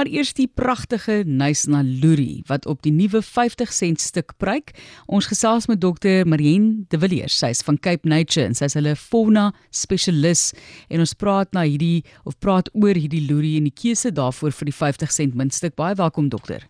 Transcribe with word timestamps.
Maar 0.00 0.08
eers 0.08 0.30
die 0.32 0.48
pragtige 0.48 1.24
Nysna 1.28 1.82
Luri 1.84 2.40
wat 2.48 2.64
op 2.66 2.78
die 2.80 2.92
nuwe 2.92 3.20
50 3.20 3.68
sent 3.68 4.00
stuk 4.00 4.32
pryk. 4.40 4.70
Ons 5.04 5.26
gesels 5.28 5.66
met 5.68 5.82
dokter 5.82 6.24
Marien 6.24 6.86
De 6.88 6.96
Villiers. 7.02 7.36
Sy's 7.36 7.60
van 7.66 7.76
Cape 7.76 8.08
Nature 8.08 8.46
en 8.48 8.56
sy's 8.56 8.78
hulle 8.78 8.94
fauna 8.96 9.50
spesialis 9.68 10.54
en 10.88 11.04
ons 11.04 11.12
praat 11.12 11.52
na 11.52 11.66
hierdie 11.68 12.00
of 12.24 12.38
praat 12.40 12.72
oor 12.72 12.96
hierdie 12.96 13.26
Luri 13.26 13.58
en 13.58 13.68
die 13.68 13.76
keuse 13.76 14.08
daarvoor 14.08 14.56
vir 14.62 14.70
die 14.72 14.76
50 14.78 15.12
sent 15.12 15.36
muntstuk. 15.36 15.76
Baie 15.76 15.92
welkom 16.00 16.32
dokter. 16.32 16.64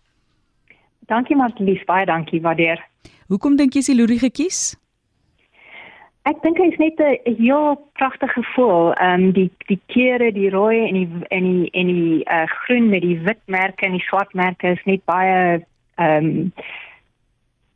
Dankie 1.07 1.39
Marlies, 1.39 1.87
baie 1.87 2.03
dankie, 2.11 2.43
waardeer. 2.43 2.83
Hoekom 3.31 3.55
dink 3.55 3.79
jy 3.79 3.85
is 3.85 3.93
die 3.93 3.95
Luri 3.95 4.19
gekies? 4.19 4.73
Ek 6.29 6.37
dink 6.43 6.59
hy 6.61 6.67
is 6.69 6.77
net 6.77 6.99
'n 7.01 7.35
heel 7.37 7.77
pragtige 7.97 8.43
voël. 8.53 8.93
Ehm 8.93 9.23
um, 9.23 9.31
die 9.33 9.49
die 9.67 9.79
kleure, 9.87 10.31
die 10.31 10.49
rooi 10.49 10.87
en 10.87 10.93
die 10.93 11.09
en 11.29 11.43
die 11.43 11.69
en 11.71 11.87
die 11.87 12.21
uh, 12.29 12.45
groen 12.45 12.89
met 12.89 13.01
die 13.01 13.19
wit 13.19 13.41
merke 13.45 13.85
en 13.85 13.97
die 13.97 14.05
swart 14.05 14.33
merke 14.33 14.67
is 14.67 14.83
net 14.85 15.05
baie 15.05 15.65
ehm 15.95 16.25
um, 16.25 16.51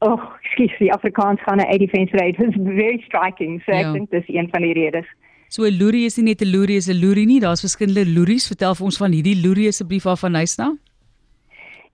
Oh, 0.04 0.22
skus, 0.52 0.74
die 0.78 0.92
Afrikaans 0.94 1.42
gaan 1.42 1.58
'n 1.58 1.72
80 1.72 1.90
fence 1.90 2.12
rate. 2.12 2.44
It's 2.44 2.58
very 2.58 3.02
striking. 3.06 3.62
So 3.66 3.72
ja. 3.72 3.80
ek 3.80 3.94
dink 3.94 4.12
dis 4.12 4.28
een 4.28 4.48
van 4.52 4.62
die 4.62 4.74
redes. 4.74 5.08
So 5.48 5.64
'n 5.64 5.78
loerie 5.78 6.06
is 6.06 6.18
nie 6.18 6.26
net 6.26 6.42
'n 6.42 6.52
loerie, 6.52 6.76
is 6.76 6.90
'n 6.90 7.00
loerie 7.00 7.26
nie. 7.26 7.40
Daar's 7.40 7.62
verskillende 7.62 8.06
loeries. 8.06 8.48
Vertel 8.48 8.76
vir 8.76 8.86
ons 8.86 8.98
van 8.98 9.12
hierdie 9.12 9.42
loerie 9.42 9.68
asseblief 9.68 10.04
waarvan 10.04 10.36
hy's 10.36 10.58
nou. 10.58 10.78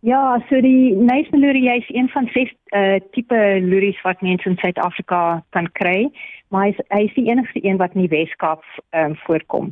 Ja, 0.03 0.41
so 0.49 0.61
die 0.61 0.95
Nysna 0.95 1.37
loerie 1.37 1.69
is 1.77 1.89
een 1.93 2.09
van 2.09 2.27
ses 2.33 2.49
uh 2.73 2.97
tipe 3.11 3.59
loeries 3.61 4.01
wat 4.01 4.21
mense 4.21 4.49
in 4.49 4.57
Suid-Afrika 4.57 5.43
kan 5.49 5.67
kry, 5.77 6.09
maar 6.49 6.63
hy 6.65 6.71
is, 6.73 6.79
hy 6.89 7.01
is 7.05 7.13
die 7.13 7.27
enigste 7.29 7.61
een 7.61 7.77
wat 7.77 7.93
in 7.93 8.07
die 8.07 8.09
Weskaap 8.09 8.63
um, 8.97 9.13
voorkom. 9.27 9.69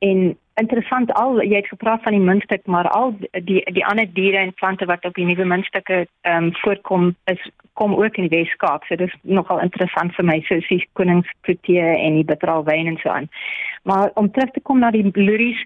En 0.00 0.32
interessant 0.56 1.12
al 1.20 1.42
jy 1.42 1.58
het 1.58 1.68
gepraat 1.68 2.02
van 2.02 2.16
die 2.16 2.24
muntstuk, 2.24 2.64
maar 2.64 2.88
al 2.88 3.12
die 3.44 3.60
die 3.76 3.84
ander 3.84 4.08
diere 4.16 4.40
en 4.46 4.54
plante 4.56 4.88
wat 4.88 5.04
op 5.04 5.14
die 5.20 5.28
nuwe 5.28 5.44
muntstukke 5.44 6.06
ehm 6.06 6.48
um, 6.48 6.50
voorkom 6.62 7.12
is 7.28 7.44
kom 7.76 7.94
ook 7.94 8.16
in 8.16 8.30
die 8.30 8.38
Weskaap. 8.38 8.88
So 8.88 8.96
dis 8.96 9.12
nogal 9.22 9.60
interessant 9.60 10.16
vir 10.16 10.24
my 10.24 10.38
soos 10.48 10.64
die 10.72 10.80
koningsprotee 10.96 11.92
en 12.00 12.16
die 12.16 12.24
betraalwyn 12.24 12.88
en 12.94 12.96
so 13.02 13.12
aan. 13.12 13.28
Maar 13.84 14.10
om 14.14 14.32
terug 14.32 14.56
te 14.56 14.64
kom 14.64 14.80
na 14.80 14.90
die 14.90 15.04
loeries 15.12 15.60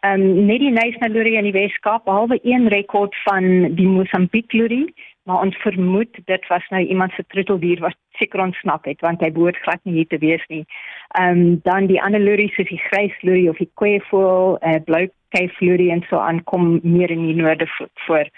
Ehm 0.00 0.20
um, 0.20 0.46
net 0.46 0.62
die 0.62 0.70
Nysna 0.72 1.08
loerie 1.12 1.36
in 1.36 1.44
die 1.44 1.52
Weskaap 1.52 2.06
behalwe 2.08 2.38
een 2.42 2.68
rekord 2.72 3.16
van 3.26 3.74
die 3.76 3.86
Mosambiek 3.86 4.52
loerie, 4.52 4.94
maar 5.28 5.42
ons 5.44 5.56
vermoed 5.60 6.20
dit 6.24 6.46
was 6.48 6.68
nou 6.72 6.80
iemand 6.84 7.12
se 7.12 7.24
troeteldier 7.28 7.80
wat 7.84 7.96
seker 8.16 8.40
ontsnap 8.40 8.88
het 8.88 9.00
want 9.04 9.20
hy 9.20 9.28
behoort 9.36 9.60
glad 9.60 9.84
nie 9.84 9.98
hier 9.98 10.08
te 10.08 10.18
wees 10.24 10.46
nie. 10.48 10.64
Ehm 11.20 11.42
um, 11.42 11.60
dan 11.68 11.90
die 11.92 12.00
ander 12.00 12.20
loeries 12.20 12.54
soos 12.56 12.72
die 12.72 12.80
grys 12.86 13.20
loerie 13.20 13.50
of 13.50 13.60
die 13.60 13.68
kweevoël, 13.74 14.56
eh 14.60 14.78
uh, 14.78 14.84
blou 14.88 15.04
kuif 15.36 15.60
loerie 15.60 15.90
en 15.92 16.04
so 16.08 16.16
aankom 16.16 16.80
meer 16.82 17.10
in 17.10 17.26
die 17.26 17.36
noorde 17.42 17.68
voor. 18.06 18.32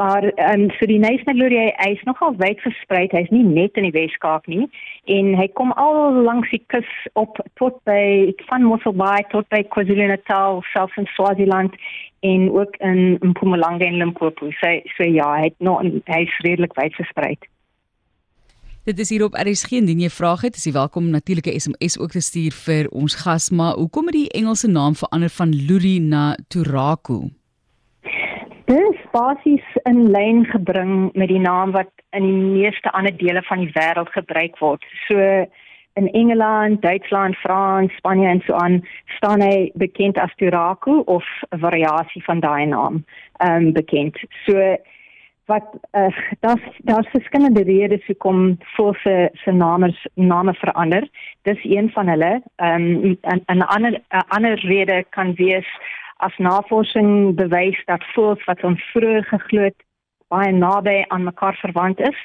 Maar 0.00 0.24
ehm 0.24 0.60
um, 0.60 0.70
so 0.70 0.86
die 0.86 0.98
Nysnaglorie 0.98 1.58
hy, 1.58 1.72
hy 1.76 1.90
is 1.92 2.02
nogal 2.08 2.32
wyd 2.40 2.60
versprei. 2.64 3.02
Hy's 3.12 3.28
nie 3.34 3.42
net 3.44 3.76
in 3.76 3.84
die 3.84 3.92
Weskaap 3.92 4.46
nie 4.48 4.64
en 5.12 5.34
hy 5.36 5.44
kom 5.58 5.74
al 5.82 6.22
langs 6.24 6.48
die 6.54 6.62
kus 6.72 6.88
op 7.20 7.36
tot 7.60 7.76
by 7.88 8.32
van 8.48 8.64
Mossel 8.64 8.94
Bay 8.96 9.26
tot 9.28 9.48
by 9.52 9.60
KwaZulu-Natal, 9.74 10.62
selfs 10.72 10.96
in 11.02 11.08
Swaziland 11.12 11.76
en 12.24 12.46
ook 12.54 12.78
in 12.88 13.18
Mpumalanga 13.20 13.84
en 13.90 13.98
Limpopo. 14.00 14.48
So 14.62 14.70
so 14.96 15.04
ja, 15.04 15.26
hy 15.36 15.50
het 15.50 15.58
nog 15.58 15.82
hy's 16.08 16.36
redelik 16.46 16.72
wyd 16.80 16.96
versprei. 16.96 17.34
Dit 18.88 19.02
is 19.04 19.12
hier 19.12 19.26
op 19.26 19.36
RSG 19.36 19.82
indien 19.82 20.00
jy 20.06 20.08
vrae 20.14 20.38
het, 20.46 20.56
is 20.56 20.64
jy 20.64 20.72
welkom 20.78 21.10
natuurlike 21.12 21.52
SMS 21.60 21.98
ook 22.00 22.16
te 22.16 22.24
stuur 22.24 22.56
vir 22.62 22.88
ons 22.88 23.18
gas, 23.20 23.50
maar 23.52 23.76
hoekom 23.76 24.08
het 24.08 24.16
die 24.16 24.32
Engelse 24.40 24.72
naam 24.72 24.96
verander 24.96 25.36
van 25.36 25.52
Luri 25.52 25.98
na 26.00 26.24
Turaku? 26.48 27.20
Basies 29.10 29.66
in 29.82 30.10
lyn 30.10 30.44
gebring 30.46 31.10
met 31.18 31.28
die 31.28 31.40
naam 31.42 31.72
wat 31.74 31.90
in 32.14 32.22
die 32.22 32.62
meeste 32.62 32.92
ander 32.92 33.16
dele 33.16 33.42
van 33.42 33.64
die 33.64 33.72
wêreld 33.74 34.12
gebruik 34.14 34.58
word. 34.58 34.84
So 35.08 35.18
in 35.98 36.10
Engeland, 36.12 36.82
Duitsland, 36.82 37.36
Frans, 37.36 37.92
Spanje 37.96 38.28
en 38.28 38.42
so 38.46 38.54
aan 38.54 38.80
staan 39.16 39.42
hy 39.42 39.70
bekend 39.74 40.18
as 40.18 40.34
Turaku 40.38 41.02
of 41.06 41.24
'n 41.50 41.58
variasie 41.58 42.22
van 42.24 42.40
daai 42.40 42.66
naam, 42.66 43.04
ehm 43.38 43.66
um, 43.66 43.72
bekend. 43.72 44.16
So 44.46 44.76
wat 45.46 45.66
uh, 45.92 46.16
daar's 46.40 46.66
daar's 46.78 47.10
verskillende 47.10 47.62
redes 47.62 48.06
hoekom 48.06 48.58
voor 48.76 48.96
se 49.02 49.30
se 49.32 49.52
name 49.52 49.94
name 50.14 50.54
verander. 50.54 51.08
Dis 51.42 51.64
een 51.64 51.90
van 51.90 52.08
hulle. 52.08 52.42
Ehm 52.56 53.04
um, 53.04 53.18
'n 53.22 53.42
'n 53.46 53.62
ander 53.62 53.92
'n 53.92 54.24
ander 54.28 54.54
rede 54.66 55.04
kan 55.08 55.34
wees 55.34 55.68
as 56.26 56.36
navorsing 56.38 57.34
bewys 57.36 57.78
dat 57.86 58.04
voëls 58.14 58.44
wat 58.48 58.64
ons 58.64 58.82
vroeër 58.92 59.24
geglo 59.32 59.68
het 59.68 59.86
baie 60.30 60.52
naby 60.52 61.04
aan 61.08 61.24
mekaar 61.26 61.56
verwant 61.60 62.00
is, 62.00 62.18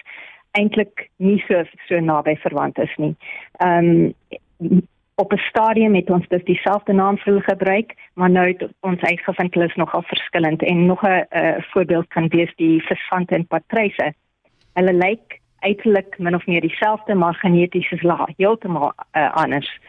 eintlik 0.56 1.08
nie 1.18 1.40
so 1.48 1.64
so 1.88 2.00
naby 2.00 2.36
verwant 2.44 2.78
is 2.80 2.94
nie. 2.98 3.16
Ehm 3.60 4.12
um, 4.60 4.84
op 5.16 5.32
'n 5.34 5.38
stadium 5.38 5.96
het 5.96 6.10
ons 6.10 6.28
dus 6.28 6.44
dieselfde 6.44 6.94
naam 6.94 7.18
vir 7.18 7.26
hulle 7.26 7.42
gebruik, 7.42 7.96
maar 8.14 8.30
nou 8.30 8.48
het 8.48 8.68
ons 8.80 9.02
uitgevind 9.02 9.54
hulle 9.54 9.66
is 9.66 9.76
nogal 9.76 10.02
verskillend 10.02 10.64
en 10.64 10.86
nog 10.86 11.02
'n 11.02 11.26
uh, 11.32 11.56
voorbeeld 11.72 12.08
kan 12.08 12.28
wees 12.28 12.54
die 12.56 12.84
visvante 12.84 13.36
en 13.36 13.48
patryse. 13.48 14.14
Hulle 14.74 14.94
lyk 14.94 15.40
uiterlik 15.60 16.18
min 16.18 16.36
of 16.36 16.46
meer 16.46 16.62
dieselfde, 16.62 17.16
maar 17.16 17.34
geneties 17.34 17.92
is 17.92 18.02
hulle 18.02 18.28
heeltemal 18.38 18.94
uh, 19.18 19.34
anders. 19.34 19.80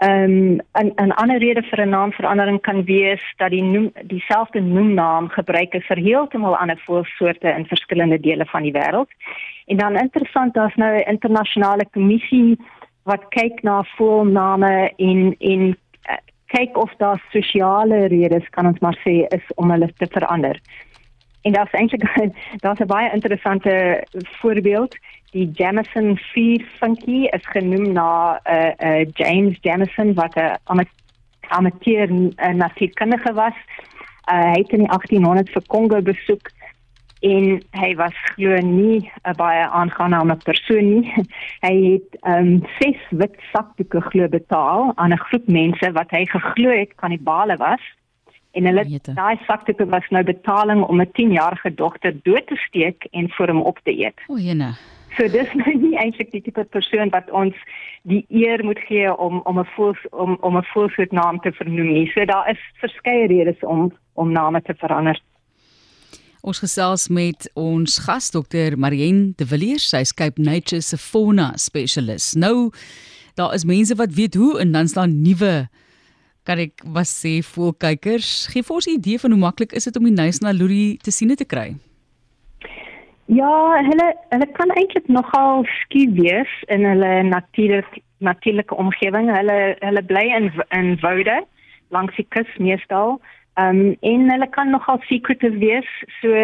Ehm 0.00 0.60
um, 0.72 0.84
'n 0.84 0.92
'n 0.96 1.12
ander 1.12 1.38
rede 1.38 1.62
vir 1.62 1.80
'n 1.84 1.88
naamverandering 1.88 2.60
kan 2.60 2.84
wees 2.84 3.24
dat 3.36 3.50
die 3.50 3.62
noem 3.62 3.92
dieselfde 4.02 4.60
noemnaam 4.60 5.28
gebruik 5.28 5.74
is 5.74 5.86
vir 5.86 5.96
heeltemal 5.96 6.56
ander 6.56 6.80
voëlsoorte 6.86 7.48
in 7.48 7.66
verskillende 7.66 8.20
dele 8.20 8.46
van 8.46 8.62
die 8.62 8.72
wêreld. 8.72 9.10
En 9.66 9.76
dan 9.76 9.96
interessant, 9.96 10.54
daar's 10.54 10.74
nou 10.74 10.96
'n 10.96 11.08
internasionale 11.08 11.86
kommissie 11.92 12.56
wat 13.02 13.28
kyk 13.28 13.62
na 13.62 13.84
voëlname 13.96 14.92
en 14.96 15.36
en 15.38 15.62
uh, 15.68 16.16
kyk 16.46 16.76
of 16.76 16.92
daar 16.96 17.22
sosiale 17.30 18.06
redes 18.06 18.48
kan 18.48 18.66
ons 18.66 18.78
maar 18.78 18.98
sê 19.04 19.26
is 19.28 19.46
om 19.54 19.70
hulle 19.70 19.92
te 19.96 20.06
verander. 20.10 20.60
En 21.42 21.52
daar's 21.52 21.72
eintlik 21.72 22.32
daar's 22.64 22.80
'n 22.80 22.86
baie 22.86 23.12
interessante 23.12 24.04
voorbeeld 24.40 24.96
die 25.32 25.50
Jamison 25.54 26.16
feed 26.32 26.64
funky 26.78 27.28
is 27.30 27.46
genoem 27.54 27.92
na 27.92 28.34
'n 28.34 28.52
uh, 28.52 28.66
eh, 28.66 28.74
uh, 28.78 29.00
eh, 29.00 29.08
James 29.12 29.58
Jamison 29.60 30.14
wat 30.14 30.34
'n 30.34 30.86
amateur 31.48 32.08
uh, 32.10 32.54
natuurkundige 32.54 33.32
was. 33.32 33.54
Uh, 34.32 34.52
hy 34.52 34.58
het 34.58 34.72
in 34.72 34.86
die 34.86 34.92
1800s 34.92 35.52
vir 35.52 35.62
Kongo 35.66 36.02
besoek 36.02 36.50
en 37.20 37.62
hy 37.76 37.94
was 37.94 38.16
glo 38.34 38.56
nie 38.56 39.10
'n 39.24 39.36
baie 39.36 39.66
aangename 39.68 40.36
persoon 40.36 41.00
nie. 41.00 41.12
hy 41.66 41.74
het 41.92 42.10
um 42.24 42.62
ses 42.78 43.00
wit 43.10 43.36
sakdoeke 43.52 44.00
glo 44.00 44.28
betaal 44.28 44.92
aan 44.94 45.12
'n 45.12 45.24
groep 45.28 45.46
mense 45.46 45.92
wat 45.92 46.10
hy 46.10 46.24
geglo 46.26 46.70
het 46.70 46.94
kannibale 46.94 47.56
was. 47.56 47.80
En 48.52 48.64
hulle 48.64 49.00
daai 49.14 49.38
sakdoeke 49.46 49.86
was 49.86 50.08
nou 50.10 50.24
betaling 50.24 50.82
om 50.82 51.00
'n 51.00 51.12
10-jarige 51.12 51.74
dogter 51.74 52.14
dood 52.22 52.46
te 52.46 52.56
steek 52.56 53.06
en 53.10 53.28
vir 53.28 53.48
hom 53.48 53.60
op 53.60 53.78
te 53.82 53.92
eet. 53.92 54.18
O, 54.28 54.36
jene. 54.36 54.74
So 55.16 55.28
dis 55.28 55.48
nou 55.62 55.74
nie 55.78 55.96
eintlik 55.98 56.30
die 56.34 56.42
tipe 56.42 56.64
persoon 56.64 57.10
wat 57.14 57.30
ons 57.30 57.56
die 58.08 58.22
eer 58.28 58.64
moet 58.64 58.78
gee 58.88 59.10
om 59.16 59.40
om 59.44 59.58
'n 59.58 59.68
voels 59.76 59.98
om 60.10 60.36
om 60.40 60.56
'n 60.56 60.70
voelsoort 60.72 61.12
naam 61.12 61.40
te 61.40 61.52
vernoem 61.52 61.92
nie. 61.92 62.06
So 62.14 62.24
daar 62.24 62.50
is 62.50 62.60
verskeie 62.80 63.26
redes 63.26 63.60
om 63.60 63.92
om 64.14 64.32
name 64.32 64.62
te 64.62 64.74
verander. 64.74 65.20
Ons 66.40 66.58
gesels 66.58 67.08
met 67.08 67.50
ons 67.54 67.98
gas 67.98 68.30
dokter 68.30 68.78
Marien 68.78 69.32
De 69.36 69.46
Villiers, 69.46 69.88
sy 69.88 70.00
is 70.00 70.14
Cape 70.14 70.40
Nature 70.40 70.80
se 70.80 70.96
fauna 70.96 71.52
specialist. 71.56 72.36
Nou 72.36 72.70
daar 73.34 73.54
is 73.54 73.64
mense 73.64 73.94
wat 73.94 74.14
weet 74.14 74.34
hoe 74.34 74.58
en 74.60 74.72
dan 74.72 74.88
staan 74.88 75.22
nuwe 75.22 75.68
kan 76.42 76.58
ek 76.58 76.82
was 76.84 77.12
sê 77.12 77.40
voelkykers. 77.44 78.48
Gee 78.52 78.62
vir 78.62 78.74
ons 78.74 78.86
'n 78.86 78.96
idee 78.96 79.18
van 79.18 79.30
hoe 79.30 79.40
maklik 79.40 79.72
is 79.72 79.84
dit 79.84 79.96
om 79.96 80.04
die 80.04 80.12
Nysna 80.12 80.52
loerie 80.52 80.96
te 80.96 81.10
sien 81.10 81.36
te 81.36 81.44
kry? 81.44 81.76
Ja, 83.30 83.78
hulle 83.86 84.06
hulle 84.32 84.46
kan 84.56 84.72
eintlik 84.74 85.06
nogal 85.06 85.62
skuw 85.80 86.14
wees 86.16 86.50
in 86.66 86.82
hulle 86.84 87.10
natuurlike 87.22 88.02
natuurlike 88.18 88.74
omgewing. 88.74 89.30
Hulle 89.30 89.58
hulle 89.78 90.02
bly 90.02 90.24
in 90.38 90.50
in 90.74 90.96
woude 91.04 91.36
langs 91.94 92.16
die 92.18 92.26
kus 92.34 92.50
meestal. 92.58 93.20
Ehm 93.54 93.78
um, 93.84 93.94
en 94.00 94.26
hulle 94.34 94.50
kan 94.56 94.74
nogal 94.74 94.98
secretive 95.06 95.62
wees. 95.62 95.86
So 96.18 96.34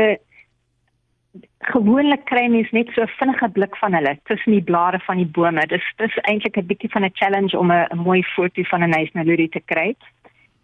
gewoonlik 1.73 2.25
kry 2.31 2.47
mens 2.55 2.71
net 2.71 2.95
so 2.95 3.03
'n 3.03 3.15
vinnige 3.19 3.49
blik 3.59 3.77
van 3.83 3.95
hulle 3.99 4.19
tussen 4.31 4.53
die 4.53 4.67
blare 4.71 4.99
van 4.99 5.17
die 5.17 5.33
bome. 5.39 5.67
Dis 5.67 5.87
dis 5.97 6.17
eintlik 6.23 6.57
'n 6.57 6.67
bietjie 6.67 6.91
van 6.91 7.05
'n 7.05 7.17
challenge 7.19 7.59
om 7.59 7.73
'n 7.73 7.99
mooi 7.99 8.23
foto 8.23 8.63
van 8.63 8.83
'n 8.83 8.95
nice 8.95 9.11
melodie 9.15 9.49
te 9.49 9.61
kry. 9.61 9.97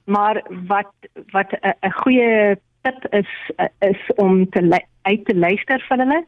Maar 0.05 0.43
wat 0.67 0.95
wat 1.33 1.51
'n 1.83 1.91
goeie 1.91 2.57
tip 2.83 3.07
is 3.15 3.31
is 3.81 4.03
om 4.17 4.45
te 4.51 4.83
uit 5.03 5.25
te 5.25 5.37
luister 5.37 5.85
van 5.89 6.05
hulle. 6.05 6.21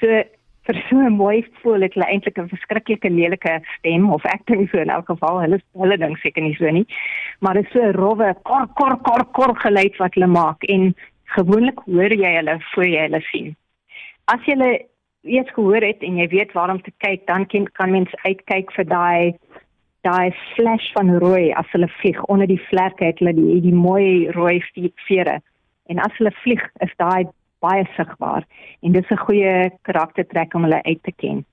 So 0.00 0.22
vir 0.62 0.76
so 0.88 0.96
'n 0.96 1.16
mooi 1.18 1.44
voel 1.62 1.82
ek 1.82 1.96
eintlik 1.96 2.38
'n 2.38 2.48
verskriklike 2.48 3.10
lelike 3.10 3.60
stem 3.78 4.10
of 4.12 4.24
ek 4.24 4.46
dink 4.46 4.70
so 4.70 4.78
in 4.78 4.90
elk 4.90 5.06
geval 5.06 5.40
hulle 5.40 5.58
hulle 5.74 5.98
ding 5.98 6.16
seker 6.18 6.42
nie 6.42 6.54
so 6.54 6.70
nie. 6.70 6.86
Maar 7.40 7.54
dit 7.54 7.66
is 7.66 7.72
so 7.72 7.90
rowwe 7.92 8.34
kor 8.42 8.66
kor 8.74 8.96
kor 8.96 9.24
kor 9.32 9.54
geluid 9.56 9.96
wat 9.98 10.14
hulle 10.14 10.26
maak 10.26 10.62
en 10.64 10.94
Gewoonlik 11.32 11.78
hoor 11.88 12.12
jy 12.12 12.30
hulle 12.36 12.58
voor 12.72 12.88
jy 12.88 13.04
hulle 13.06 13.20
sien. 13.30 13.52
As 14.28 14.42
jy 14.44 14.56
hulle 14.56 14.72
eers 15.22 15.52
gehoor 15.56 15.84
het 15.84 16.02
en 16.04 16.18
jy 16.20 16.26
weet 16.32 16.52
waar 16.56 16.72
om 16.74 16.80
te 16.82 16.92
kyk, 17.04 17.24
dan 17.30 17.46
kan 17.48 17.68
kan 17.78 17.94
mens 17.94 18.12
uitkyk 18.26 18.72
vir 18.76 18.88
daai 18.90 19.32
daai 20.02 20.34
flash 20.56 20.88
van 20.96 21.14
rooi 21.22 21.52
as 21.54 21.68
hulle 21.72 21.88
vlieg 22.00 22.18
onder 22.26 22.50
die 22.50 22.60
vlerke 22.68 23.06
het 23.06 23.20
hulle 23.22 23.36
die, 23.38 23.60
die 23.64 23.74
mooi 23.74 24.28
rooi 24.36 24.58
vere. 25.06 25.38
En 25.92 26.00
as 26.00 26.16
hulle 26.16 26.32
vlieg, 26.42 26.62
is 26.84 26.92
daai 26.96 27.28
baie 27.62 27.84
sigbaar 27.96 28.46
en 28.82 28.94
dis 28.96 29.10
'n 29.10 29.24
goeie 29.26 29.70
karaktertrek 29.88 30.54
om 30.54 30.64
hulle 30.66 30.82
uit 30.82 31.02
te 31.02 31.12
ken. 31.22 31.44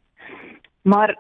Maar 0.81 1.15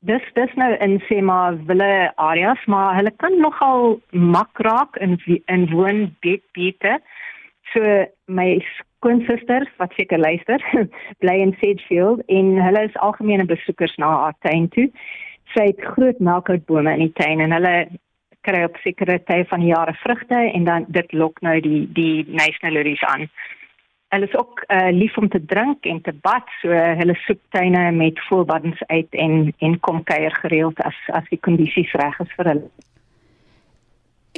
dis 0.00 0.24
dis 0.34 0.54
nou 0.54 0.72
in 0.86 1.00
sê 1.08 1.22
maar 1.22 1.56
wille 1.66 2.12
areas, 2.16 2.64
maar 2.66 2.94
hulle 2.94 3.10
kan 3.16 3.40
nogal 3.40 4.00
mak 4.10 4.58
raak 4.58 4.96
in 4.96 5.18
in 5.46 5.70
woongebiede. 5.70 7.00
So 7.72 7.80
my 8.26 8.64
skoonsister 8.76 9.66
wat 9.78 9.92
seker 9.96 10.18
luister, 10.18 10.62
bly 11.22 11.36
in 11.40 11.56
Sedgefield 11.60 12.22
en 12.26 12.56
hulle 12.62 12.82
is 12.88 12.96
algemene 12.96 13.44
besoekers 13.44 13.96
na 13.96 14.08
haar 14.22 14.36
tuin 14.40 14.68
toe. 14.68 14.90
Sy 15.54 15.70
het 15.72 15.80
groot 15.80 16.18
melkoutbome 16.18 16.92
in 16.92 17.06
die 17.06 17.12
tuin 17.12 17.40
en 17.40 17.52
hulle 17.52 17.88
kry 18.46 18.64
op 18.66 18.76
sekere 18.82 19.18
tye 19.28 19.44
van 19.50 19.62
die 19.64 19.72
jare 19.72 19.94
vrugte 20.02 20.40
en 20.52 20.64
dan 20.64 20.84
dit 20.88 21.12
lok 21.12 21.40
nou 21.40 21.58
die 21.60 21.86
die 21.92 22.26
nasionalities 22.28 23.02
aan. 23.02 23.28
Hulle 24.08 24.24
is 24.24 24.36
ook 24.38 24.62
uh, 24.72 24.88
lief 24.90 25.16
om 25.20 25.28
te 25.28 25.40
drink 25.44 25.84
en 25.84 26.00
te 26.00 26.14
bad, 26.24 26.48
so 26.62 26.72
hulle 26.72 27.16
soek 27.26 27.40
tuine 27.52 27.90
met 27.92 28.20
voelbaddens 28.28 28.80
uit 28.86 29.18
en 29.24 29.52
en 29.58 29.80
kom 29.80 30.02
kuier 30.04 30.34
gereeld 30.42 30.80
as 30.80 31.00
as 31.12 31.28
die 31.30 31.40
kondisies 31.40 31.92
reg 31.92 32.20
is 32.24 32.36
vir 32.36 32.52
hulle. 32.54 32.70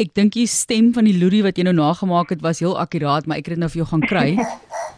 Ek 0.00 0.14
dink 0.14 0.32
die 0.32 0.47
stem 0.49 0.94
van 0.97 1.05
die 1.05 1.17
loerie 1.19 1.43
wat 1.44 1.58
jy 1.58 1.67
nou 1.67 1.76
nagemaak 1.76 2.31
het 2.32 2.43
was 2.43 2.62
heel 2.64 2.79
akkuraat, 2.79 3.26
maar 3.26 3.43
ek 3.43 3.50
het 3.50 3.58
dit 3.58 3.62
nou 3.62 3.70
vir 3.70 3.82
jou 3.82 3.88
gaan 3.91 4.06
kry. 4.06 4.29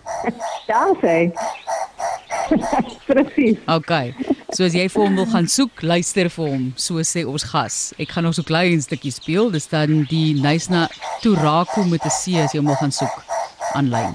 Dankie. 0.70 1.32
Presies. 3.06 3.58
Okay. 3.78 4.14
So 4.52 4.64
as 4.64 4.74
jy 4.76 4.88
vir 4.92 5.02
hom 5.02 5.16
wil 5.16 5.28
gaan 5.32 5.48
soek, 5.48 5.82
luister 5.82 6.28
vir 6.28 6.50
hom, 6.52 6.66
so 6.76 7.00
sê 7.06 7.24
ons 7.28 7.46
gas. 7.52 7.78
Ek 8.02 8.12
gaan 8.12 8.28
nog 8.28 8.36
so 8.36 8.44
klein 8.46 8.82
stukkie 8.84 9.12
speel, 9.14 9.50
dis 9.54 9.68
dan 9.70 10.04
die 10.10 10.34
Nysna 10.36 10.88
Turako 11.22 11.84
met 11.88 12.04
'n 12.04 12.12
C 12.12 12.36
as 12.42 12.52
jy 12.52 12.60
hom 12.60 12.68
wil 12.72 12.80
gaan 12.82 12.92
soek 12.92 13.16
aanlyn. 13.74 14.14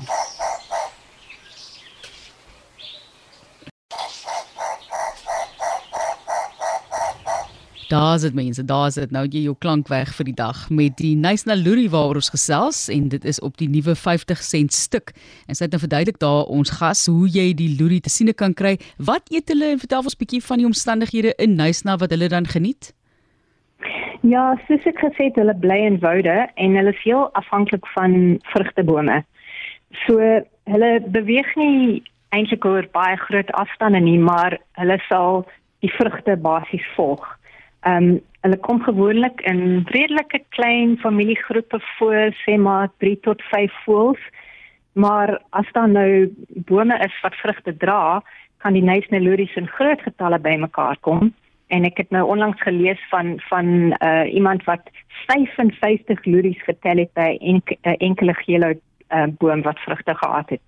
Daar's 7.87 8.21
dit 8.21 8.33
mense, 8.33 8.65
daar's 8.65 8.93
dit. 8.99 9.11
Nou 9.15 9.23
jy 9.31 9.45
jou 9.45 9.55
klank 9.63 9.87
weg 9.87 10.09
vir 10.17 10.27
die 10.27 10.35
dag 10.35 10.65
met 10.69 10.97
die 10.99 11.13
Nice 11.15 11.47
Naluri 11.47 11.85
waaroor 11.87 12.19
ons 12.19 12.33
gesels 12.33 12.81
en 12.91 13.05
dit 13.13 13.23
is 13.23 13.39
op 13.39 13.55
die 13.61 13.69
nuwe 13.71 13.95
50 13.95 14.41
sent 14.43 14.75
stuk. 14.75 15.13
En 15.47 15.55
sy 15.55 15.63
het 15.63 15.71
nou 15.71 15.79
verduidelik 15.79 16.19
daar 16.19 16.51
ons 16.51 16.73
gas 16.81 17.05
hoe 17.07 17.29
jy 17.31 17.53
die 17.55 17.69
luri 17.79 18.01
te 18.03 18.11
sien 18.11 18.33
kan 18.35 18.51
kry. 18.53 18.75
Wat 18.99 19.31
eet 19.31 19.47
hulle 19.53 19.71
en 19.71 19.79
vertel 19.79 20.03
ons 20.03 20.17
'n 20.17 20.19
bietjie 20.19 20.43
van 20.43 20.57
die 20.57 20.67
omstandighede 20.67 21.33
in 21.39 21.55
Nice 21.55 21.87
na 21.87 21.95
wat 21.95 22.11
hulle 22.11 22.27
dan 22.27 22.45
geniet? 22.45 22.91
Ja, 24.21 24.59
soos 24.67 24.83
ek 24.85 24.99
gesê 24.99 25.31
het, 25.31 25.35
hulle 25.35 25.55
bly 25.55 25.79
in 25.87 25.99
woude 25.99 26.49
en 26.55 26.75
hulle 26.75 26.91
is 26.91 27.03
heel 27.03 27.29
afhanklik 27.39 27.87
van 27.95 28.39
vrugtebome. 28.51 29.23
So 30.05 30.19
hulle 30.63 30.91
beweeg 31.07 31.55
nie 31.55 32.03
eintlik 32.35 32.65
oor 32.65 32.83
baie 32.91 33.15
groot 33.15 33.51
afstande 33.51 33.99
nie, 33.99 34.19
maar 34.19 34.57
hulle 34.71 34.99
sal 35.07 35.45
die 35.79 35.91
vrugte 35.95 36.35
basies 36.35 36.83
volg. 36.95 37.37
Ehm 37.81 38.03
um, 38.03 38.21
hulle 38.41 38.57
kom 38.57 38.81
gewoonlik 38.81 39.41
in 39.41 39.83
redelike 39.91 40.39
klein 40.49 40.97
familiegroepe 40.97 41.79
voor, 41.97 42.31
sê 42.45 42.55
maar 42.57 42.89
3 42.97 43.19
tot 43.19 43.41
5 43.41 43.73
voëls. 43.83 44.21
Maar 44.93 45.41
as 45.49 45.67
daar 45.71 45.89
nou 45.89 46.33
bome 46.47 46.97
is 47.05 47.19
wat 47.21 47.35
vrugte 47.35 47.77
dra, 47.77 48.23
kan 48.57 48.73
die 48.73 48.83
Nysnelories 48.83 49.55
in 49.55 49.67
groot 49.67 50.01
getalle 50.01 50.39
bymekaar 50.39 50.97
kom. 50.99 51.33
En 51.67 51.83
ek 51.83 51.97
het 51.97 52.09
nou 52.15 52.23
onlangs 52.27 52.61
gelees 52.61 53.01
van 53.09 53.35
van 53.49 53.67
uh, 53.99 54.33
iemand 54.33 54.63
wat 54.63 54.89
55 55.27 56.25
lories 56.25 56.63
getel 56.63 56.97
het 56.97 57.13
by 57.13 57.37
'n 57.39 57.53
enke, 57.53 57.77
uh, 57.81 57.93
enkele 57.97 58.33
gele 58.33 58.79
uh, 59.09 59.27
boom 59.37 59.61
wat 59.61 59.79
vrugte 59.79 60.15
gehad 60.15 60.49
het. 60.49 60.61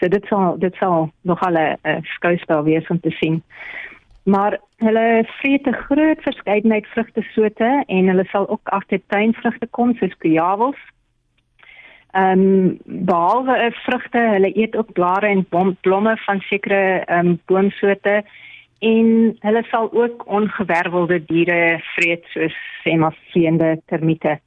So 0.00 0.08
dit 0.08 0.24
sal 0.26 0.58
dit 0.58 0.74
sal 0.74 1.12
nogal 1.22 1.52
'n 1.52 1.78
uh, 1.82 1.96
skouspel 2.02 2.62
wees 2.62 2.86
om 2.86 3.00
te 3.00 3.10
sien 3.10 3.42
maar 4.30 4.60
hulle 4.76 5.24
vreet 5.26 5.66
'n 5.66 5.80
groot 5.86 6.20
verskeidenheid 6.22 6.86
vrugtesoorte 6.86 7.84
en 7.86 8.06
hulle 8.06 8.24
sal 8.24 8.48
ook 8.48 8.68
agter 8.68 9.00
tuinvrugte 9.06 9.66
kom 9.66 9.94
soos 9.94 10.16
kujawels. 10.16 10.80
Ehm 12.10 12.40
um, 12.40 12.78
behalwe 12.84 13.56
uh, 13.64 13.70
vrugte, 13.86 14.18
hulle 14.18 14.56
eet 14.56 14.76
ook 14.76 14.92
blare 14.92 15.26
en 15.26 15.46
blomme 15.80 16.16
van 16.16 16.40
sekere 16.40 16.82
ehm 17.04 17.26
um, 17.26 17.40
boomsoorte 17.46 18.24
en 18.78 19.36
hulle 19.38 19.62
sal 19.62 19.92
ook 19.92 20.26
ongewervelde 20.26 21.24
diere 21.24 21.80
vreet 21.94 22.24
soos 22.24 22.56
sê 22.82 22.96
maar 22.96 23.16
vreemde 23.30 23.80
termiete. 23.86 24.40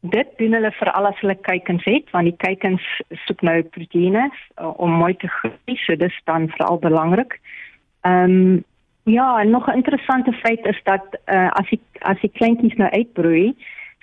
Dit 0.00 0.28
doen 0.36 0.52
hulle 0.52 0.72
veral 0.72 1.06
as 1.06 1.20
hulle 1.20 1.40
kuikens 1.40 1.84
het 1.84 2.10
want 2.10 2.24
die 2.24 2.36
kuikens 2.36 2.84
soek 3.08 3.40
nou 3.40 3.62
proteïene 3.62 4.30
uh, 4.30 4.80
om 4.80 4.90
mooi 4.90 5.16
te 5.16 5.28
groei, 5.28 5.76
so 5.76 5.96
dis 5.96 6.20
dan 6.24 6.48
veral 6.48 6.78
belangrik. 6.78 7.32
Ehm 7.32 7.71
um, 8.02 8.64
ja, 9.02 9.40
en 9.40 9.50
nog 9.50 9.66
'n 9.66 9.76
interessante 9.76 10.32
feit 10.32 10.66
is 10.66 10.80
dat 10.84 11.04
uh, 11.26 11.50
as 11.50 11.68
die 11.68 11.80
as 11.98 12.20
die 12.20 12.30
kleintjies 12.30 12.74
nou 12.74 12.90
uitbroei, 12.90 13.56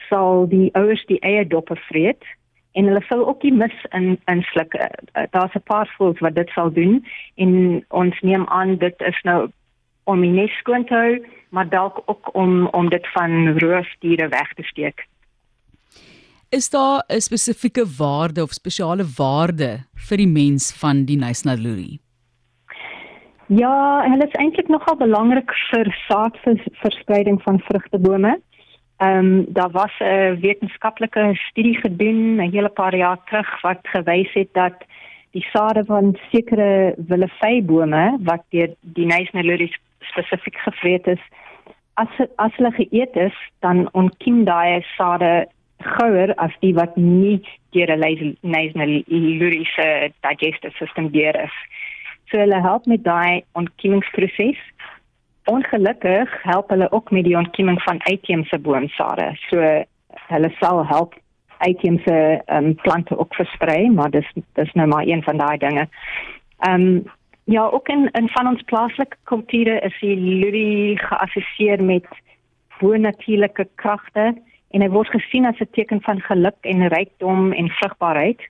sal 0.09 0.47
die 0.47 0.69
ouers 0.73 1.05
die 1.05 1.19
eie 1.19 1.47
doppe 1.47 1.75
vreet 1.75 2.23
en 2.71 2.85
hulle 2.85 3.03
sal 3.07 3.27
ook 3.27 3.41
die 3.41 3.53
mis 3.53 3.85
in 3.89 4.19
insluk. 4.25 4.73
Uh, 4.73 5.23
Daar's 5.31 5.55
'n 5.55 5.63
paar 5.63 5.93
voels 5.97 6.19
wat 6.19 6.35
dit 6.35 6.49
sal 6.49 6.71
doen 6.71 7.05
en 7.35 7.85
ons 7.87 8.19
neem 8.19 8.47
aan 8.47 8.77
dit 8.77 9.01
is 9.01 9.21
nou 9.23 9.51
om 10.03 10.21
die 10.21 10.31
nes 10.31 10.57
skoon 10.57 10.85
te 10.85 10.93
hou, 10.93 11.27
maar 11.49 11.69
dalk 11.69 12.01
ook 12.05 12.35
om 12.35 12.67
om 12.67 12.89
dit 12.89 13.07
van 13.11 13.57
roofdiere 13.59 14.27
weg 14.27 14.53
te 14.53 14.63
steek. 14.63 15.07
Is 16.49 16.69
daar 16.69 17.03
'n 17.07 17.21
spesifieke 17.21 17.85
waarde 17.97 18.43
of 18.43 18.51
spesiale 18.51 19.05
waarde 19.17 19.85
vir 19.95 20.17
die 20.17 20.27
mens 20.27 20.73
van 20.73 21.05
die 21.05 21.17
Nysnaluri? 21.17 21.99
Ja, 23.49 24.05
hulle 24.05 24.27
is 24.27 24.35
eintlik 24.37 24.67
nogal 24.69 24.93
belangrik 24.99 25.49
vir 25.71 25.87
saadverspreiding 26.05 27.39
van 27.41 27.57
vrugtebome. 27.65 28.35
Ehm 29.01 29.17
um, 29.17 29.45
daar 29.57 29.71
was 29.71 29.95
'n 29.99 30.37
wetenskaplike 30.41 31.31
studie 31.33 31.77
gedoen 31.79 32.35
'n 32.35 32.51
hele 32.51 32.69
paar 32.69 32.95
jaar 32.95 33.17
terug 33.25 33.61
wat 33.61 33.79
gewys 33.81 34.33
het 34.33 34.53
dat 34.53 34.85
die 35.31 35.45
sade 35.53 35.85
van 35.85 36.17
sekere 36.31 36.93
willefeibome 37.07 38.17
wat 38.19 38.43
deur 38.49 38.69
die 38.81 39.05
National 39.05 39.67
spesifiek 39.99 40.57
gevreet 40.57 41.07
is, 41.07 41.23
as 41.93 42.27
as 42.35 42.55
hulle 42.55 42.71
geëet 42.71 43.15
is, 43.15 43.37
dan 43.59 43.89
ontkiem 43.91 44.43
daai 44.45 44.85
sade 44.97 45.47
gouer 45.77 46.35
as 46.35 46.53
die 46.59 46.73
wat 46.73 46.95
nie 46.95 47.41
deur 47.71 47.89
'n 47.97 48.37
National 48.41 49.03
digestive 50.21 50.75
system 50.77 51.09
deur 51.11 51.43
is. 51.43 51.55
So 52.29 52.37
hulle 52.37 52.61
help 52.61 52.85
met 52.85 53.03
daai 53.03 53.43
ontkiemingsproses. 53.57 54.59
Ongelukkig 55.49 56.43
help 56.43 56.69
hulle 56.69 56.91
ook 56.91 57.11
met 57.11 57.23
die 57.23 57.37
ontkieming 57.37 57.81
van 57.81 58.03
uitheemse 58.05 58.59
boomsade. 58.59 59.31
So 59.49 59.83
hulle 60.27 60.51
sal 60.59 60.85
help 60.87 61.15
uitheemse 61.57 62.41
um, 62.47 62.75
plante 62.75 63.17
ook 63.17 63.33
versprei, 63.35 63.89
maar 63.89 64.09
dis 64.09 64.27
dis 64.53 64.73
nou 64.73 64.87
maar 64.87 65.07
een 65.07 65.23
van 65.23 65.37
daai 65.37 65.57
dinge. 65.57 65.87
Ehm 66.59 66.81
um, 66.81 67.03
ja, 67.43 67.65
ook 67.65 67.87
in 67.87 68.09
in 68.11 68.29
van 68.29 68.47
ons 68.47 68.61
plaaslike 68.61 69.17
kulture 69.23 69.79
is 69.79 69.99
die 69.99 70.15
lurie 70.15 70.97
geassosieer 70.97 71.83
met 71.83 72.05
bonatuurlike 72.79 73.67
kragte 73.75 74.37
en 74.69 74.81
hy 74.81 74.89
word 74.89 75.09
gesien 75.09 75.45
as 75.45 75.59
'n 75.59 75.71
teken 75.71 76.01
van 76.01 76.21
geluk 76.21 76.59
en 76.61 76.87
rykdom 76.87 77.51
en 77.53 77.69
vrugbaarheid. 77.69 78.41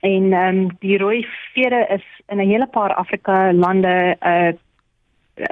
En 0.00 0.32
ehm 0.32 0.58
um, 0.58 0.76
die 0.80 0.98
rooi 0.98 1.26
vere 1.54 1.86
is 1.96 2.04
in 2.28 2.40
'n 2.40 2.48
hele 2.48 2.66
paar 2.66 2.94
Afrika 2.94 3.52
lande 3.52 4.16
uh 4.20 4.52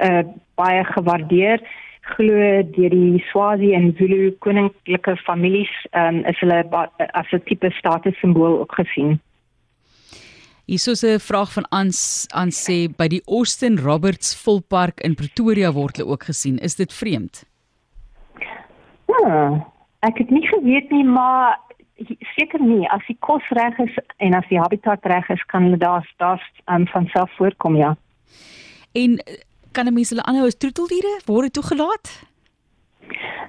uh 0.05 0.23
baie 0.55 0.85
gewaardeer 0.85 1.61
glo 2.00 2.62
deur 2.73 2.90
die 2.90 3.25
Swazi 3.31 3.73
en 3.75 3.95
Zulu 3.99 4.33
koninklike 4.38 5.17
families 5.17 5.73
ehm 5.90 6.21
um, 6.21 6.25
is 6.25 6.38
hulle 6.40 6.64
as 7.12 7.33
'n 7.33 7.43
tipe 7.45 7.71
statussimbool 7.71 8.61
ook 8.61 8.75
gesien. 8.75 9.21
Hiersoos 10.64 11.02
'n 11.02 11.19
vraag 11.19 11.52
van 11.52 11.67
Ans 11.69 12.26
aan 12.28 12.50
sê 12.50 12.88
by 12.97 13.09
die 13.09 13.23
Austin 13.26 13.78
Roberts 13.78 14.37
Volpark 14.43 15.00
in 15.00 15.14
Pretoria 15.14 15.73
word 15.73 15.97
hulle 15.97 16.11
ook 16.11 16.25
gesien. 16.25 16.59
Is 16.59 16.76
dit 16.76 16.93
vreemd? 16.93 17.45
Ja, 19.07 19.67
ek 20.00 20.19
het 20.19 20.31
nie 20.31 20.47
geweet 20.47 20.90
nie, 20.90 21.05
maar 21.05 21.59
seker 22.37 22.61
nie 22.62 22.87
as 22.95 23.02
die 23.07 23.17
kos 23.21 23.43
reg 23.59 23.78
is 23.78 23.95
en 24.17 24.35
as 24.35 24.47
die 24.50 24.61
habitat 24.61 25.05
reg 25.05 25.28
is 25.35 25.43
kan 25.52 25.62
hulle 25.62 25.81
daar 25.81 26.07
daar 26.23 26.43
um, 26.67 26.87
van 26.87 27.07
self 27.07 27.31
voorkom 27.37 27.76
ja. 27.76 27.97
En 28.93 29.19
kan 29.73 29.87
'n 29.87 29.95
mens 29.95 30.11
hulle 30.11 30.23
aanhou 30.23 30.47
as 30.47 30.57
troeteldiere 30.57 31.21
word 31.26 31.52
toegelaat? 31.52 32.07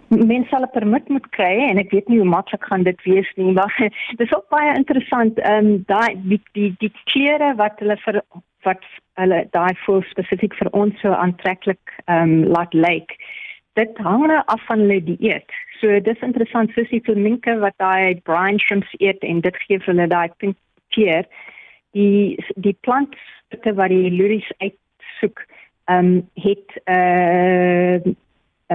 Mense 0.07 0.49
sal 0.49 0.63
'n 0.63 0.71
permit 0.73 1.09
moet 1.09 1.29
kry 1.29 1.55
en 1.69 1.77
ek 1.77 1.91
weet 1.91 2.07
nie 2.07 2.17
hoe 2.17 2.27
maklik 2.27 2.63
gaan 2.63 2.83
dit 2.83 3.01
wees 3.03 3.31
nie, 3.35 3.51
maar 3.51 3.73
dis 4.21 4.35
ook 4.35 4.49
baie 4.49 4.75
interessant. 4.75 5.39
Ehm 5.39 5.65
um, 5.65 5.83
daai 5.85 6.15
die 6.23 6.41
die 6.53 6.75
die 6.79 6.93
kleure 7.03 7.55
wat 7.55 7.79
hulle 7.79 7.97
vir 8.05 8.21
wat 8.63 8.83
hulle 9.13 9.47
daai 9.51 9.75
voel 9.85 10.01
spesifiek 10.09 10.55
vir 10.55 10.69
ons 10.71 10.99
so 11.01 11.11
aantreklik 11.11 11.93
ehm 12.05 12.21
um, 12.21 12.43
laat 12.55 12.73
lyk. 12.73 13.15
Dit 13.79 13.97
hang 14.03 14.25
nou 14.27 14.41
af 14.45 14.65
van 14.67 14.83
hulle 14.83 14.99
dieet. 15.03 15.51
So 15.79 15.99
dis 16.03 16.25
interessant 16.25 16.73
soos 16.75 16.89
die 16.91 17.03
flaminke 17.05 17.55
wat 17.63 17.77
daai 17.79 18.19
brine 18.27 18.59
shrimps 18.59 18.91
eet 18.99 19.23
en 19.23 19.39
dit 19.45 19.59
gee 19.63 19.79
vir 19.79 19.93
hulle 19.93 20.07
daai 20.11 20.27
pink 20.43 20.57
kleur. 20.95 21.27
Die 21.95 22.35
die 22.65 22.75
plante 22.83 23.73
wat 23.79 23.93
die 23.93 24.11
luries 24.11 24.49
uitsoek, 24.59 25.45
ehm 25.87 26.11
um, 26.11 26.29
het 26.43 26.67
'n 26.75 26.91
uh, 26.91 27.95
eh, 27.95 28.01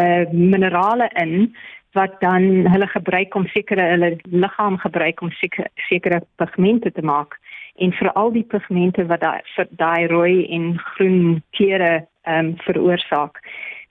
uh, 0.02 0.30
minerale 0.32 1.10
in 1.24 1.54
wat 1.92 2.20
dan 2.20 2.66
hulle 2.72 2.86
gebruik 2.86 3.34
om 3.34 3.46
sekere 3.46 3.82
hulle 3.92 4.16
liggaam 4.22 4.78
gebruik 4.78 5.20
om 5.20 5.30
sekere 5.30 5.68
sekere 5.88 6.22
pigmente 6.36 6.92
te 6.92 7.02
maak 7.02 7.38
en 7.74 7.92
vir 7.92 8.12
al 8.12 8.32
die 8.32 8.46
pigmente 8.54 9.06
wat 9.06 9.20
daai 9.20 9.68
daai 9.70 10.06
rooi 10.06 10.46
en 10.56 10.78
groen 10.78 11.42
kleure 11.50 12.06
ehm 12.22 12.46
um, 12.46 12.56
veroorsaak. 12.66 13.40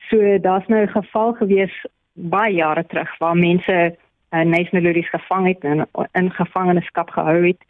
So 0.09 0.39
daar's 0.41 0.67
nou 0.67 0.81
'n 0.81 0.95
geval 1.01 1.33
gewees 1.33 1.85
baie 2.13 2.53
jare 2.53 2.85
terug 2.85 3.17
waar 3.17 3.37
mense 3.37 3.71
uh, 3.73 3.91
eh, 4.29 4.45
neusmelories 4.45 5.09
gevang 5.09 5.47
het 5.47 5.63
en 5.63 5.87
in 6.11 6.31
gevangenskap 6.31 7.09
gehou 7.09 7.47
het 7.47 7.61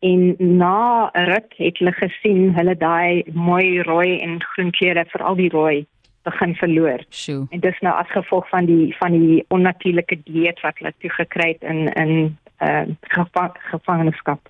en 0.00 0.34
na 0.38 1.10
'n 1.14 1.24
ruk 1.24 1.54
het 1.56 1.78
hulle 1.78 1.92
gesien 1.92 2.54
hulle 2.54 2.76
daai 2.76 3.22
mooi 3.32 3.82
rooi 3.82 4.20
en 4.20 4.42
groen 4.42 4.70
kleure 4.70 5.04
veral 5.08 5.34
die 5.34 5.48
rooi 5.48 5.86
begin 6.22 6.54
verloor. 6.54 7.04
Sjoe. 7.08 7.46
En 7.50 7.60
dis 7.60 7.78
nou 7.80 7.94
as 7.94 8.10
gevolg 8.10 8.48
van 8.48 8.64
die 8.64 8.96
van 8.98 9.12
die 9.12 9.44
onnatuurlike 9.48 10.18
dieet 10.24 10.60
wat 10.60 10.78
hulle 10.78 10.94
toegekry 10.98 11.48
het 11.48 11.62
in 11.62 11.92
in 11.92 12.38
uh 12.60 12.82
gevang, 13.00 13.52
gevangenskap. 13.72 14.48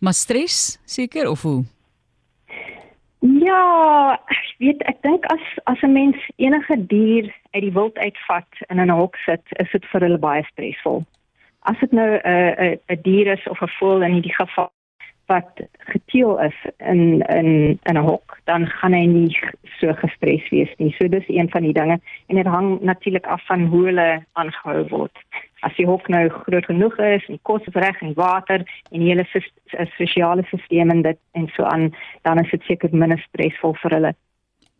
Maar 0.00 0.12
stres 0.12 0.78
seker 0.84 1.30
of 1.30 1.42
hoe? 1.42 1.64
Ja, 3.26 4.18
ek 4.30 4.50
weet 4.62 4.82
ek 4.90 5.02
dink 5.02 5.26
as 5.32 5.44
as 5.64 5.82
'n 5.82 5.92
mens 5.92 6.18
enige 6.36 6.76
dier 6.86 7.26
uit 7.54 7.62
die 7.62 7.72
wild 7.72 7.98
uitvat 7.98 8.50
en 8.68 8.78
in 8.78 8.90
'n 8.90 8.98
hok 9.00 9.16
sit, 9.16 9.42
is 9.62 9.70
dit 9.72 9.84
vir 9.90 10.00
hulle 10.00 10.18
baie 10.18 10.44
stresvol. 10.52 11.04
As 11.62 11.78
dit 11.80 11.92
nou 11.92 12.10
'n 12.14 12.20
uh, 12.22 12.52
'n 12.70 12.78
'n 12.88 13.02
dier 13.02 13.26
is 13.32 13.46
of 13.48 13.62
'n 13.62 13.74
voël 13.78 14.02
in 14.02 14.12
hierdie 14.12 14.34
geval 14.34 14.70
wat 15.26 15.60
geteel 15.78 16.40
is 16.40 16.56
in 16.78 17.20
in 17.20 17.78
in 17.82 17.96
'n 17.98 18.06
hok, 18.08 18.38
dan 18.44 18.66
gaan 18.66 18.92
hy 18.92 19.04
nie 19.06 19.38
so 19.78 19.92
gestres 19.92 20.48
wees 20.48 20.72
nie. 20.78 20.94
So 20.98 21.08
dis 21.08 21.28
een 21.28 21.50
van 21.50 21.62
die 21.62 21.72
dinge 21.72 22.00
en 22.26 22.36
dit 22.36 22.46
hang 22.46 22.80
natuurlik 22.80 23.26
af 23.26 23.46
van 23.46 23.66
hoe 23.66 23.84
hulle 23.84 24.24
aangehou 24.32 24.88
word. 24.88 25.18
As 25.60 25.74
die 25.76 25.86
hok 25.86 26.08
nou 26.08 26.28
groot 26.28 26.64
genoeg 26.64 26.98
is, 26.98 27.26
die 27.26 27.40
kos 27.42 27.64
is 27.66 27.74
reg 27.74 28.00
en 28.00 28.14
water 28.14 28.64
en 28.90 29.00
die 29.00 29.08
hele 29.08 29.26
sosiale 29.96 30.42
stelsel 30.42 30.90
en 30.90 31.02
dit 31.02 31.18
en 31.32 31.48
so 31.48 31.62
aan, 31.62 31.94
dan 32.22 32.38
is 32.38 32.50
dit 32.50 32.62
seker 32.62 32.88
minder 32.92 33.18
stresvol 33.18 33.74
vir 33.74 33.90
hulle 33.90 34.14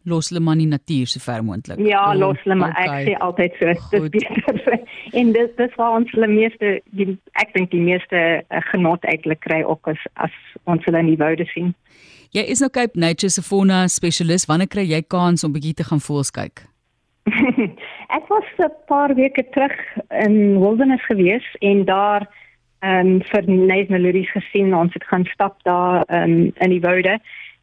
los 0.06 0.30
hulle 0.30 0.40
maar 0.40 0.56
in 0.56 0.64
die 0.64 0.72
natuur 0.72 1.10
so 1.10 1.20
ver 1.20 1.42
moontlik. 1.44 1.80
Ja, 1.86 2.04
oh, 2.10 2.18
los 2.18 2.38
hulle 2.44 2.56
maar 2.60 2.74
okay. 2.74 2.86
ek 2.86 3.08
sê 3.08 3.16
altyd 3.26 3.58
so. 3.58 3.74
Dis 3.90 4.10
beter. 4.14 4.78
en 5.20 5.32
dis 5.32 5.50
dis 5.58 5.74
waar 5.80 5.98
ons 5.98 6.12
hulle 6.14 6.28
meeste 6.30 6.78
die, 6.98 7.08
ek 7.42 7.54
dink 7.56 7.72
die 7.74 7.82
meeste 7.82 8.22
uh, 8.38 8.62
genot 8.70 9.04
eintlik 9.10 9.42
kry 9.46 9.62
ook 9.66 9.90
as 9.92 10.06
as 10.14 10.38
ons 10.64 10.86
hulle 10.86 11.02
in 11.02 11.10
die 11.12 11.20
woude 11.20 11.48
sien. 11.52 11.74
Jy 12.36 12.46
is 12.52 12.62
nou 12.62 12.70
Cape 12.70 12.98
Nature 12.98 13.32
se 13.32 13.42
fauna 13.42 13.86
spesialis. 13.90 14.48
Wanneer 14.50 14.70
kry 14.70 14.86
jy 14.86 15.02
kans 15.02 15.44
om 15.46 15.54
bietjie 15.54 15.76
te 15.78 15.86
gaan 15.88 16.02
voels 16.02 16.32
kyk? 16.34 16.66
ek 18.16 18.28
was 18.30 18.46
'n 18.62 18.70
paar 18.86 19.14
weke 19.14 19.42
terug 19.54 19.76
in 20.10 20.60
Wilderness 20.62 21.02
gewees 21.10 21.46
en 21.60 21.84
daar 21.84 22.28
ehm 22.80 23.06
um, 23.06 23.22
vir 23.32 23.42
Nice 23.48 23.90
Melodies 23.90 24.30
gesien. 24.30 24.74
Ons 24.74 24.94
het 24.94 25.04
gaan 25.04 25.24
stap 25.32 25.62
daar 25.64 26.04
um, 26.08 26.52
in 26.54 26.70
die 26.70 26.80
woude 26.80 27.18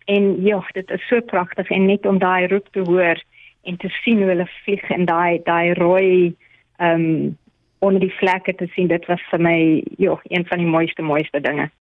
en 0.05 0.43
ja, 0.43 0.63
dit 0.71 0.89
is 0.91 1.07
so 1.07 1.21
pragtig 1.21 1.69
en 1.69 1.85
net 1.85 2.05
om 2.05 2.19
daai 2.19 2.47
roep 2.47 2.67
te 2.71 2.79
hoor 2.79 3.21
en 3.63 3.77
te 3.77 3.89
sien 3.89 4.17
hoe 4.17 4.31
hulle 4.33 4.49
vlieg 4.63 4.89
en 4.89 5.05
daai 5.05 5.39
daai 5.43 5.73
rooi 5.73 6.35
ehm 6.77 7.07
um, 7.07 7.37
onder 7.83 7.99
die 7.99 8.15
vlekke 8.15 8.55
te 8.55 8.67
sien, 8.71 8.87
dit 8.87 9.05
was 9.11 9.21
vir 9.27 9.41
my 9.43 9.57
ja, 9.99 10.15
een 10.31 10.45
van 10.47 10.61
die 10.61 10.67
mooiste 10.67 11.03
mooiste 11.03 11.41
dinge. 11.43 11.67